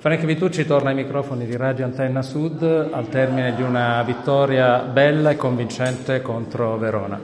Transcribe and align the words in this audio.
Frank 0.00 0.24
Vitucci 0.24 0.64
torna 0.64 0.88
ai 0.88 0.94
microfoni 0.94 1.44
di 1.44 1.54
Radio 1.58 1.84
Antenna 1.84 2.22
Sud 2.22 2.62
al 2.62 3.10
termine 3.10 3.54
di 3.54 3.60
una 3.60 4.02
vittoria 4.02 4.78
bella 4.78 5.28
e 5.28 5.36
convincente 5.36 6.22
contro 6.22 6.78
Verona. 6.78 7.20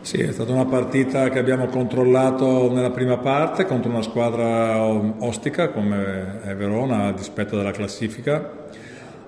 Sì, 0.00 0.16
è 0.20 0.32
stata 0.32 0.50
una 0.50 0.64
partita 0.64 1.28
che 1.28 1.38
abbiamo 1.38 1.66
controllato 1.66 2.72
nella 2.72 2.90
prima 2.90 3.18
parte 3.18 3.66
contro 3.66 3.88
una 3.88 4.02
squadra 4.02 4.82
ostica 4.82 5.68
come 5.68 6.42
è 6.42 6.56
Verona 6.56 7.04
a 7.04 7.12
dispetto 7.12 7.56
della 7.56 7.70
classifica 7.70 8.34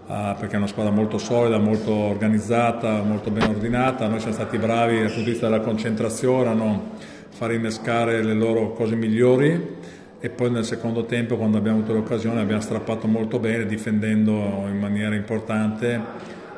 uh, 0.06 0.34
perché 0.36 0.54
è 0.54 0.56
una 0.56 0.66
squadra 0.66 0.90
molto 0.90 1.18
solida, 1.18 1.58
molto 1.58 1.92
organizzata, 1.92 3.02
molto 3.02 3.30
ben 3.30 3.48
ordinata. 3.48 4.08
Noi 4.08 4.18
siamo 4.18 4.34
stati 4.34 4.58
bravi 4.58 4.96
dal 4.96 5.06
punto 5.06 5.20
di 5.20 5.30
vista 5.30 5.48
della 5.48 5.60
concentrazione 5.60 6.48
a 6.48 6.54
non 6.54 6.80
far 7.28 7.52
innescare 7.52 8.20
le 8.20 8.34
loro 8.34 8.72
cose 8.72 8.96
migliori 8.96 9.77
e 10.20 10.30
poi 10.30 10.50
nel 10.50 10.64
secondo 10.64 11.04
tempo 11.04 11.36
quando 11.36 11.58
abbiamo 11.58 11.78
avuto 11.78 11.92
l'occasione 11.92 12.40
abbiamo 12.40 12.60
strappato 12.60 13.06
molto 13.06 13.38
bene 13.38 13.66
difendendo 13.66 14.32
in 14.66 14.78
maniera 14.78 15.14
importante 15.14 16.00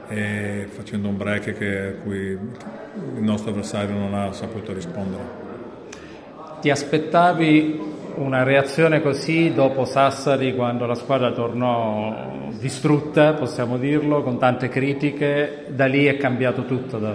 e 0.08 0.66
facendo 0.68 1.08
un 1.08 1.16
break 1.16 1.56
che, 1.56 1.94
cui 2.02 2.16
il 2.16 3.22
nostro 3.22 3.50
avversario 3.50 3.94
non 3.94 4.14
ha 4.14 4.32
saputo 4.32 4.72
rispondere. 4.72 5.48
Ti 6.60 6.70
aspettavi 6.70 7.80
una 8.16 8.42
reazione 8.42 9.00
così 9.00 9.52
dopo 9.54 9.84
Sassari 9.84 10.54
quando 10.54 10.86
la 10.86 10.94
squadra 10.94 11.30
tornò 11.32 12.48
distrutta, 12.58 13.34
possiamo 13.34 13.78
dirlo, 13.78 14.22
con 14.22 14.38
tante 14.38 14.68
critiche, 14.68 15.66
da 15.68 15.86
lì 15.86 16.06
è 16.06 16.16
cambiato 16.16 16.64
tutto? 16.64 16.98
Da... 16.98 17.14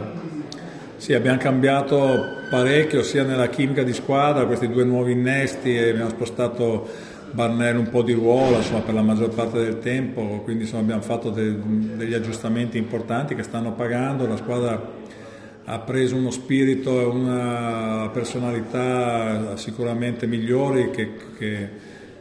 Sì, 0.98 1.13
abbiamo 1.13 1.38
cambiato 1.38 2.38
parecchio 2.49 3.03
sia 3.03 3.23
nella 3.23 3.49
chimica 3.49 3.84
di 3.84 3.91
squadra, 3.91 4.45
questi 4.45 4.70
due 4.70 4.86
nuovi 4.86 5.12
innesti 5.12 5.77
abbiamo 5.77 6.09
spostato 6.09 6.88
Barnell 7.31 7.76
un 7.77 7.90
po' 7.90 8.02
di 8.02 8.13
ruolo 8.13 8.55
insomma, 8.58 8.80
per 8.80 8.94
la 8.94 9.02
maggior 9.02 9.30
parte 9.30 9.59
del 9.59 9.80
tempo, 9.80 10.39
quindi 10.45 10.63
insomma, 10.63 10.84
abbiamo 10.84 11.02
fatto 11.02 11.30
de- 11.31 11.58
degli 11.97 12.14
aggiustamenti 12.14 12.78
importanti 12.78 13.36
che 13.36 13.44
stanno 13.44 13.73
pagando, 13.73 14.25
la 14.25 14.38
squadra 14.38 14.94
ha 15.66 15.80
preso 15.80 16.16
uno 16.16 16.31
spirito 16.31 17.02
e 17.02 17.03
una 17.03 18.09
personalità 18.14 19.58
sicuramente 19.58 20.28
migliori 20.28 20.91
che, 20.91 21.12
che, 21.38 21.69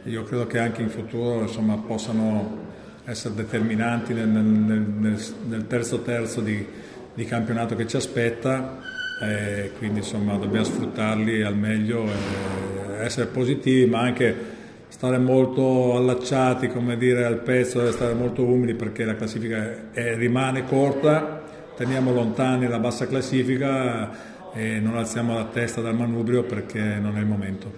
io 0.03 0.23
credo 0.23 0.47
che 0.47 0.59
anche 0.59 0.81
in 0.81 0.89
futuro 0.89 1.43
insomma, 1.43 1.77
possano 1.77 2.63
essere 3.05 3.35
determinanti 3.35 4.13
nel, 4.13 4.27
nel, 4.27 5.23
nel 5.47 5.67
terzo 5.67 6.01
terzo 6.01 6.41
di, 6.41 6.83
di 7.15 7.25
campionato 7.25 7.75
che 7.75 7.87
ci 7.87 7.95
aspetta 7.95 8.77
e 9.21 9.71
quindi 9.77 9.99
insomma 9.99 10.35
dobbiamo 10.35 10.65
sfruttarli 10.65 11.41
al 11.41 11.55
meglio 11.55 12.03
e 12.03 13.03
essere 13.05 13.27
positivi 13.27 13.85
ma 13.85 14.01
anche 14.01 14.53
stare 14.89 15.17
molto 15.17 15.95
allacciati 15.95 16.67
come 16.67 16.97
dire, 16.97 17.25
al 17.25 17.39
pezzo, 17.39 17.89
stare 17.91 18.13
molto 18.13 18.43
umili 18.43 18.75
perché 18.75 19.03
la 19.03 19.15
classifica 19.15 19.91
è, 19.91 20.15
rimane 20.15 20.65
corta, 20.65 21.41
teniamo 21.75 22.13
lontani 22.13 22.67
la 22.67 22.79
bassa 22.79 23.07
classifica 23.07 24.09
e 24.53 24.79
non 24.79 24.95
alziamo 24.95 25.33
la 25.33 25.45
testa 25.45 25.81
dal 25.81 25.95
manubrio 25.95 26.43
perché 26.43 26.79
non 26.79 27.17
è 27.17 27.19
il 27.19 27.25
momento. 27.25 27.71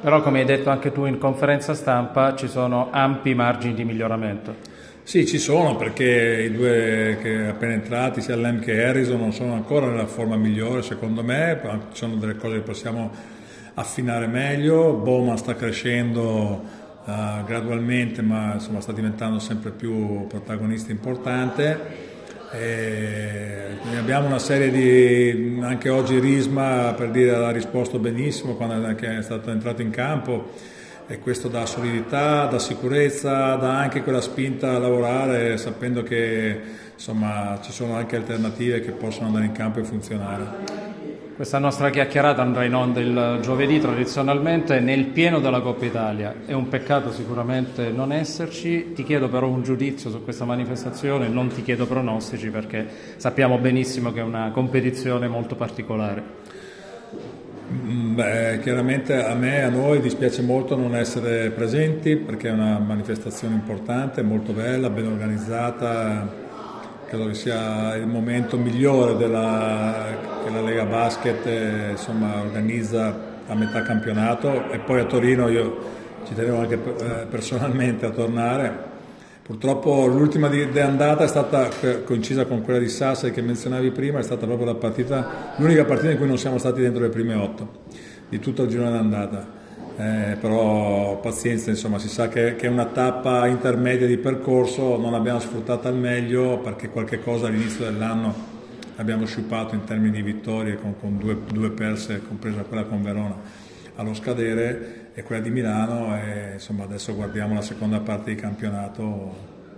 Però 0.00 0.22
come 0.22 0.40
hai 0.40 0.44
detto 0.44 0.70
anche 0.70 0.92
tu 0.92 1.04
in 1.04 1.18
conferenza 1.18 1.74
stampa 1.74 2.34
ci 2.34 2.48
sono 2.48 2.88
ampi 2.90 3.34
margini 3.34 3.74
di 3.74 3.84
miglioramento. 3.84 4.69
Sì, 5.10 5.26
ci 5.26 5.38
sono 5.38 5.74
perché 5.74 6.48
i 6.48 6.52
due 6.52 7.18
che 7.20 7.48
appena 7.48 7.72
entrati, 7.72 8.20
sia 8.20 8.36
Lem 8.36 8.60
che 8.60 8.80
Harrison, 8.84 9.18
non 9.18 9.32
sono 9.32 9.54
ancora 9.54 9.88
nella 9.88 10.06
forma 10.06 10.36
migliore 10.36 10.82
secondo 10.82 11.24
me, 11.24 11.58
ci 11.90 11.96
sono 11.96 12.14
delle 12.14 12.36
cose 12.36 12.58
che 12.58 12.60
possiamo 12.60 13.10
affinare 13.74 14.28
meglio, 14.28 14.92
Bowman 14.92 15.36
sta 15.36 15.56
crescendo 15.56 16.62
uh, 17.04 17.44
gradualmente 17.44 18.22
ma 18.22 18.52
insomma, 18.54 18.80
sta 18.80 18.92
diventando 18.92 19.40
sempre 19.40 19.72
più 19.72 20.28
protagonista 20.28 20.92
importante. 20.92 21.78
E 22.52 23.66
abbiamo 23.98 24.28
una 24.28 24.38
serie 24.38 24.70
di 24.70 25.58
anche 25.60 25.88
oggi 25.88 26.20
Risma 26.20 26.94
per 26.96 27.10
dire 27.10 27.34
ha 27.34 27.50
risposto 27.50 27.98
benissimo 27.98 28.54
quando 28.54 28.96
è 28.96 29.22
stato 29.22 29.50
entrato 29.50 29.82
in 29.82 29.90
campo 29.90 30.78
e 31.10 31.18
questo 31.18 31.48
dà 31.48 31.66
solidità, 31.66 32.46
dà 32.46 32.60
sicurezza, 32.60 33.56
dà 33.56 33.76
anche 33.76 34.04
quella 34.04 34.20
spinta 34.20 34.76
a 34.76 34.78
lavorare 34.78 35.56
sapendo 35.56 36.04
che 36.04 36.60
insomma, 36.94 37.58
ci 37.60 37.72
sono 37.72 37.96
anche 37.96 38.14
alternative 38.14 38.78
che 38.78 38.92
possono 38.92 39.26
andare 39.26 39.46
in 39.46 39.50
campo 39.50 39.80
e 39.80 39.82
funzionare. 39.82 40.78
Questa 41.34 41.58
nostra 41.58 41.90
chiacchierata 41.90 42.42
andrà 42.42 42.62
in 42.62 42.74
onda 42.76 43.00
il 43.00 43.40
giovedì 43.42 43.80
tradizionalmente 43.80 44.78
nel 44.78 45.06
pieno 45.06 45.40
della 45.40 45.60
Coppa 45.60 45.84
Italia. 45.84 46.32
È 46.46 46.52
un 46.52 46.68
peccato 46.68 47.10
sicuramente 47.10 47.90
non 47.90 48.12
esserci, 48.12 48.92
ti 48.92 49.02
chiedo 49.02 49.28
però 49.28 49.48
un 49.48 49.64
giudizio 49.64 50.10
su 50.10 50.22
questa 50.22 50.44
manifestazione, 50.44 51.26
non 51.26 51.48
ti 51.48 51.62
chiedo 51.62 51.86
pronostici 51.86 52.50
perché 52.50 52.86
sappiamo 53.16 53.58
benissimo 53.58 54.12
che 54.12 54.20
è 54.20 54.22
una 54.22 54.52
competizione 54.52 55.26
molto 55.26 55.56
particolare. 55.56 56.68
Mm, 57.72 58.14
beh, 58.16 58.58
chiaramente 58.62 59.14
a 59.24 59.34
me 59.34 59.58
e 59.58 59.60
a 59.60 59.68
noi 59.68 60.00
dispiace 60.00 60.42
molto 60.42 60.76
non 60.76 60.96
essere 60.96 61.50
presenti 61.50 62.16
perché 62.16 62.48
è 62.48 62.52
una 62.52 62.80
manifestazione 62.80 63.54
importante, 63.54 64.22
molto 64.22 64.52
bella, 64.52 64.90
ben 64.90 65.06
organizzata, 65.06 66.28
credo 67.06 67.26
che 67.28 67.34
sia 67.34 67.94
il 67.94 68.08
momento 68.08 68.56
migliore 68.58 69.16
della, 69.16 70.16
che 70.44 70.50
la 70.50 70.62
Lega 70.62 70.84
Basket 70.84 71.46
eh, 71.46 71.90
insomma, 71.92 72.40
organizza 72.40 73.14
a 73.46 73.54
metà 73.54 73.82
campionato. 73.82 74.68
E 74.72 74.80
poi 74.80 74.98
a 74.98 75.04
Torino 75.04 75.48
io 75.48 75.78
ci 76.26 76.34
tenevo 76.34 76.58
anche 76.58 76.74
eh, 76.74 77.26
personalmente 77.30 78.04
a 78.04 78.10
tornare 78.10 78.89
Purtroppo 79.50 80.06
l'ultima 80.06 80.46
di, 80.46 80.70
di 80.70 80.78
andata 80.78 81.24
è 81.24 81.26
stata 81.26 81.68
coincisa 82.04 82.46
con 82.46 82.62
quella 82.62 82.78
di 82.78 82.88
Sassari 82.88 83.32
che 83.32 83.42
menzionavi 83.42 83.90
prima, 83.90 84.20
è 84.20 84.22
stata 84.22 84.46
proprio 84.46 84.72
partita, 84.76 85.54
l'unica 85.56 85.84
partita 85.84 86.12
in 86.12 86.18
cui 86.18 86.28
non 86.28 86.38
siamo 86.38 86.56
stati 86.56 86.80
dentro 86.80 87.02
le 87.02 87.08
prime 87.08 87.34
otto 87.34 87.68
di 88.28 88.38
tutto 88.38 88.62
il 88.62 88.68
girone 88.68 88.92
d'andata. 88.92 89.48
Eh, 89.96 90.36
però 90.40 91.18
pazienza, 91.18 91.68
insomma, 91.70 91.98
si 91.98 92.06
sa 92.06 92.28
che, 92.28 92.54
che, 92.54 92.66
è 92.66 92.70
una 92.70 92.84
tappa 92.84 93.48
intermedia 93.48 94.06
di 94.06 94.18
percorso, 94.18 94.96
non 94.96 95.10
l'abbiamo 95.10 95.40
sfruttata 95.40 95.88
al 95.88 95.96
meglio 95.96 96.58
perché 96.58 96.88
qualche 96.88 97.18
cosa 97.18 97.48
all'inizio 97.48 97.86
dell'anno 97.86 98.32
abbiamo 98.98 99.26
sciupato 99.26 99.74
in 99.74 99.82
termini 99.82 100.12
di 100.12 100.22
vittorie 100.22 100.76
con, 100.76 100.94
con 100.96 101.18
due, 101.18 101.36
due 101.52 101.72
perse, 101.72 102.22
compresa 102.24 102.62
quella 102.62 102.84
con 102.84 103.02
Verona 103.02 103.34
allo 104.00 104.14
scadere 104.14 105.10
e 105.12 105.22
quella 105.22 105.42
di 105.42 105.50
Milano 105.50 106.16
e 106.16 106.52
insomma 106.54 106.84
adesso 106.84 107.14
guardiamo 107.14 107.54
la 107.54 107.60
seconda 107.60 108.00
parte 108.00 108.30
di 108.30 108.40
campionato 108.40 109.34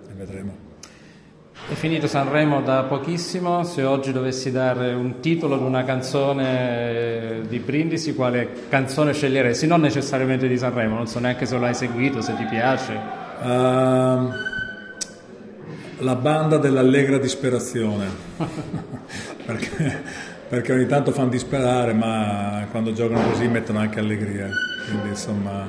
e 0.09 0.15
vedremo. 0.15 0.71
È 1.69 1.75
finito 1.75 2.07
Sanremo 2.07 2.63
da 2.63 2.85
pochissimo, 2.85 3.63
se 3.65 3.83
oggi 3.83 4.13
dovessi 4.13 4.51
dare 4.51 4.95
un 4.95 5.21
titolo 5.21 5.57
ad 5.57 5.63
una 5.63 5.85
canzone 5.85 7.43
di 7.49 7.59
Brindisi, 7.59 8.15
quale 8.15 8.67
canzone 8.69 9.13
sceglieresti? 9.13 9.67
Non 9.67 9.81
necessariamente 9.81 10.49
di 10.49 10.57
Sanremo, 10.57 10.97
non 10.97 11.07
so 11.07 11.19
neanche 11.19 11.47
se 11.47 11.59
l'hai 11.59 11.75
seguito, 11.75 12.21
se 12.21 12.35
ti 12.37 12.45
piace. 12.45 12.93
Uh, 13.43 14.29
la 15.99 16.15
banda 16.17 16.59
dell'allegra 16.59 17.19
disperazione, 17.19 18.07
perché 19.47 20.03
perché 20.53 20.71
ogni 20.71 20.85
tanto 20.85 21.13
fanno 21.13 21.31
disperare, 21.31 21.95
ma 21.95 22.67
quando 22.71 22.93
giocano 22.93 23.27
così 23.31 23.49
mettono 23.49 23.79
anche 23.79 24.01
allegria. 24.01 24.51
Quindi 24.87 25.09
insomma, 25.09 25.67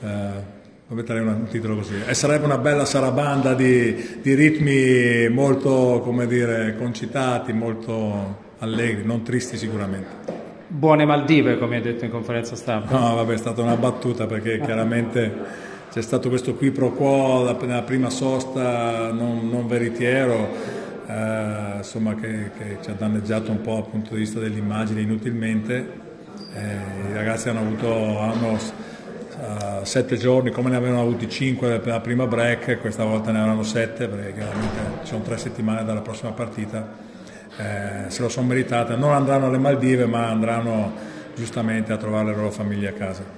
eh, 0.00 0.86
metterei 0.86 1.26
un 1.26 1.48
titolo 1.50 1.74
così. 1.74 1.94
E 2.06 2.14
sarebbe 2.14 2.44
una 2.44 2.58
bella 2.58 2.84
sarabanda 2.84 3.54
di, 3.54 4.20
di 4.22 4.34
ritmi 4.34 5.28
molto, 5.28 6.00
come 6.04 6.28
dire, 6.28 6.76
concitati, 6.78 7.52
molto 7.52 8.36
allegri, 8.60 9.04
non 9.04 9.24
tristi 9.24 9.56
sicuramente. 9.56 10.08
Buone 10.68 11.04
Maldive, 11.04 11.58
come 11.58 11.74
hai 11.74 11.82
detto 11.82 12.04
in 12.04 12.12
conferenza 12.12 12.54
stampa. 12.54 12.96
No, 12.96 13.16
vabbè, 13.16 13.34
è 13.34 13.38
stata 13.38 13.62
una 13.62 13.74
battuta 13.74 14.26
perché 14.26 14.60
chiaramente 14.60 15.66
c'è 15.90 16.02
stato 16.02 16.28
questo 16.28 16.54
qui 16.54 16.70
pro 16.70 16.92
quo 16.92 17.52
nella 17.62 17.82
prima 17.82 18.10
sosta 18.10 19.10
non, 19.10 19.48
non 19.50 19.66
veritiero 19.66 20.77
eh, 21.08 21.76
insomma, 21.78 22.14
che, 22.14 22.50
che, 22.58 22.78
ci 22.82 22.90
ha 22.90 22.92
danneggiato 22.92 23.50
un 23.50 23.62
po' 23.62 23.74
dal 23.74 23.88
punto 23.88 24.12
di 24.12 24.20
vista 24.20 24.38
dell'immagine 24.38 25.00
inutilmente. 25.00 26.06
Eh, 26.52 27.10
I 27.10 27.14
ragazzi 27.14 27.48
hanno 27.48 27.60
avuto 27.60 28.18
hanno, 28.20 28.52
uh, 28.52 29.84
sette 29.84 30.16
giorni, 30.16 30.50
come 30.50 30.68
ne 30.68 30.76
avevano 30.76 31.00
avuti 31.00 31.28
cinque 31.28 31.80
la 31.82 32.00
prima 32.00 32.26
break, 32.26 32.78
questa 32.80 33.04
volta 33.04 33.32
ne 33.32 33.40
avranno 33.40 33.62
sette 33.62 34.06
perché 34.06 34.34
chiaramente 34.34 34.78
ci 35.02 35.06
sono 35.08 35.22
tre 35.22 35.38
settimane 35.38 35.84
dalla 35.84 36.02
prossima 36.02 36.32
partita. 36.32 37.06
Eh, 37.56 38.10
se 38.10 38.22
lo 38.22 38.28
sono 38.28 38.46
meritate, 38.46 38.94
non 38.94 39.12
andranno 39.12 39.46
alle 39.46 39.58
Maldive 39.58 40.06
ma 40.06 40.28
andranno 40.28 40.92
giustamente 41.34 41.92
a 41.92 41.96
trovare 41.96 42.26
le 42.26 42.36
loro 42.36 42.50
famiglie 42.50 42.88
a 42.88 42.92
casa. 42.92 43.37